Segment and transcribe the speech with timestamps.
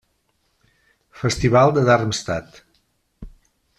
[1.23, 2.59] Festival de Darmstadt.